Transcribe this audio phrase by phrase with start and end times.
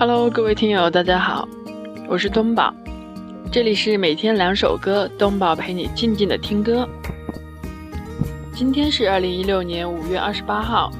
[0.00, 1.48] Hello，各位听友，大家好，
[2.06, 2.72] 我是东宝，
[3.50, 6.88] 这里是每天两首歌，东宝陪你静静的听歌。
[8.54, 10.92] 今天是二零一六年五月二十八号，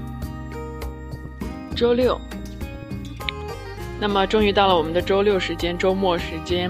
[1.77, 2.21] 周六。
[4.01, 6.69] 那么，终于到了我们的周六时间，周末时间，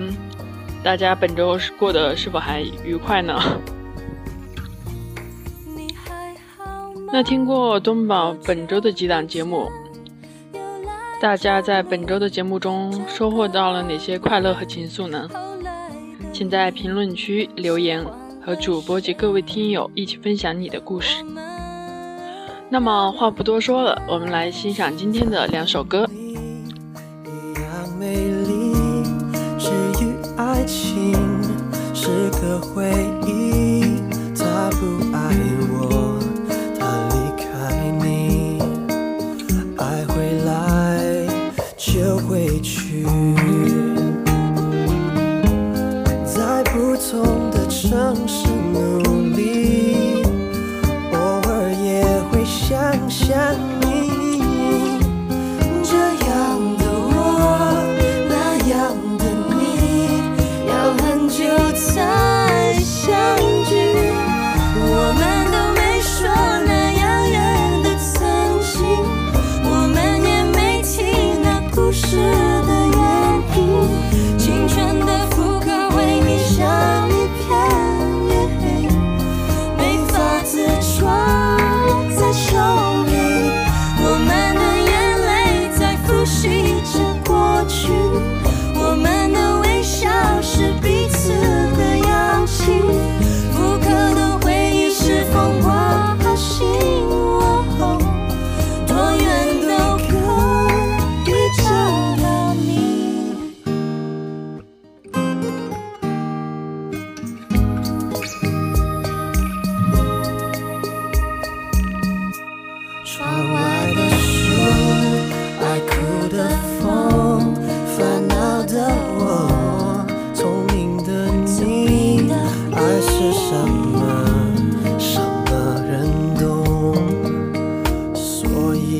[0.82, 3.40] 大家本周过得是否还愉快呢？
[7.10, 9.70] 那听过东宝本周的几档节目，
[11.20, 15.28] 大家在本周的节目中收获到了哪些快乐和情愫呢？
[16.32, 18.04] 请在评论区留言，
[18.40, 21.24] 和主播及各位听友一起分享你的故事。
[22.70, 26.08] 那么话不多说了，我们来欣赏今天的两首歌。
[31.94, 32.90] 是个回
[33.26, 33.82] 忆，
[34.36, 35.16] 他不
[47.10, 49.00] 不同的城市努
[49.34, 50.22] 力，
[51.10, 53.67] 偶尔也会想想。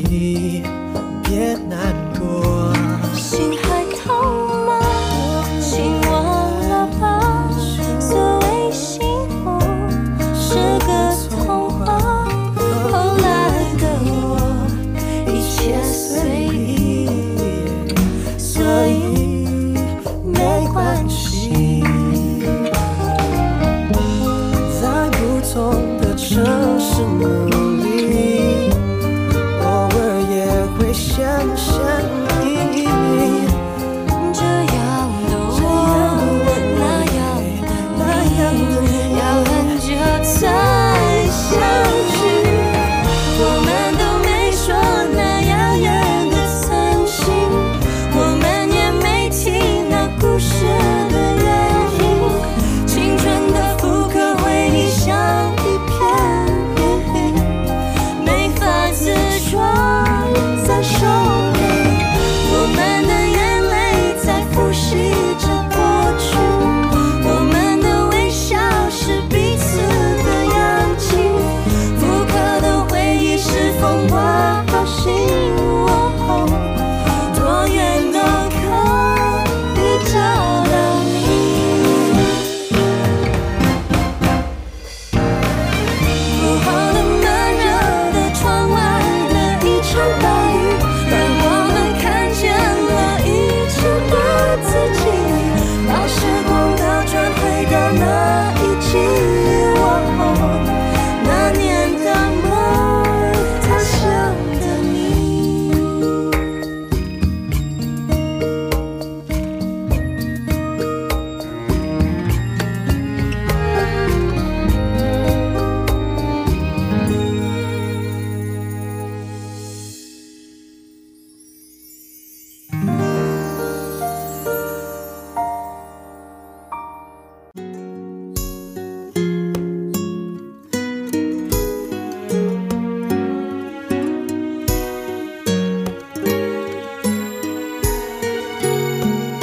[0.09, 1.88] 别难。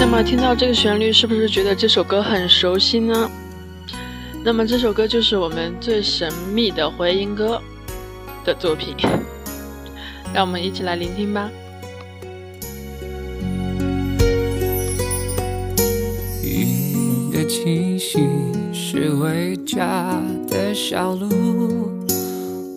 [0.08, 3.28] 那么听到这个旋律是不是觉得这首歌很熟悉呢？
[4.44, 7.60] 那么这首歌就是我们最神秘的回音哥
[8.44, 8.94] 的作品。
[10.32, 11.50] 让我们一起来聆听吧。
[16.44, 18.20] 雨的气息
[18.72, 21.28] 是回家的小路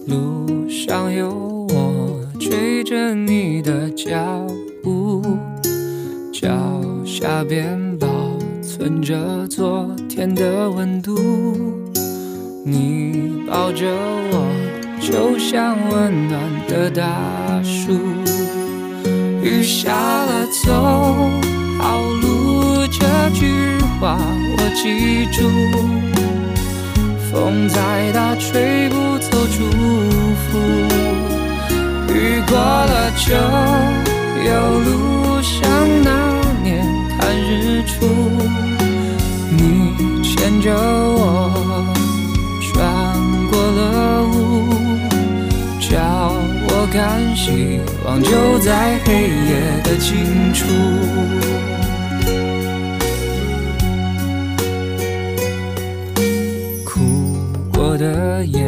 [0.08, 1.30] 路上有
[1.70, 4.48] 我追着你的脚
[7.22, 8.08] 下边保
[8.62, 11.18] 存着昨天的温度，
[12.64, 13.86] 你抱着
[14.32, 14.48] 我
[15.02, 17.92] 就像温暖的大树，
[19.44, 20.72] 雨下了走。
[21.78, 24.18] 好路这句话
[24.56, 25.44] 我记住，
[27.30, 29.66] 风再大吹不走祝
[30.40, 30.58] 福。
[32.14, 33.36] 雨过了就
[34.46, 34.50] 有
[34.86, 35.60] 路，像
[36.02, 36.29] 那年看
[37.90, 38.06] 日出，
[39.50, 41.88] 你牵着我
[42.62, 42.78] 穿
[43.50, 44.30] 过了雾，
[45.80, 45.98] 叫
[46.68, 50.68] 我看希望就在黑夜的尽处。
[56.86, 57.38] 哭
[57.74, 58.62] 过的眼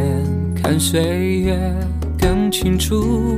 [0.61, 1.01] 看岁
[1.39, 1.59] 月
[2.19, 3.37] 更清楚，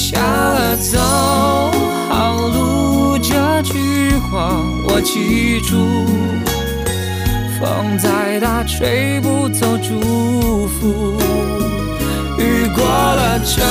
[0.00, 0.98] 下了，走
[2.08, 4.56] 好路这句话
[4.88, 5.76] 我记住。
[7.60, 11.18] 风再大吹不走祝福。
[12.38, 13.62] 雨过了就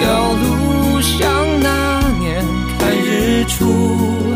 [0.00, 0.06] 有
[0.40, 1.30] 路，像
[1.60, 2.42] 那年
[2.78, 4.34] 看日出。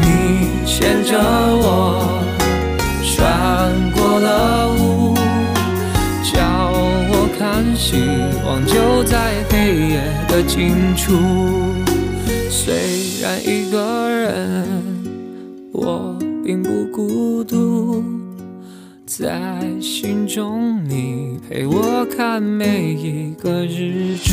[0.00, 2.13] 你牵着我
[8.54, 9.34] 望就在。
[9.50, 11.12] 黑夜的尽处，
[12.48, 12.72] 虽
[13.20, 14.68] 然一个人，
[15.72, 18.04] 我并不孤独，
[19.04, 24.32] 在心中你陪我看每一个日出。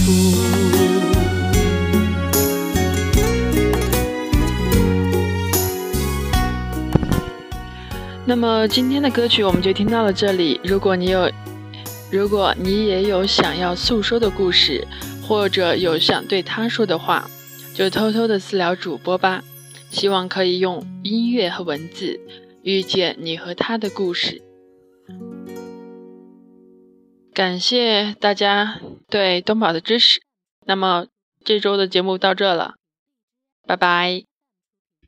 [8.23, 10.59] 那么今天的歌曲我们就听到了这里。
[10.63, 11.29] 如果你有，
[12.11, 14.87] 如果你也有想要诉说的故事。
[15.23, 17.29] 或者有想对他说的话，
[17.73, 19.41] 就偷偷的私聊主播吧。
[19.89, 22.19] 希望可以用音乐和文字
[22.63, 24.41] 遇见你和他的故事。
[27.33, 30.19] 感谢大家对东宝的支持。
[30.65, 31.07] 那么
[31.45, 32.75] 这周的节目到这了，
[33.65, 34.30] 拜拜。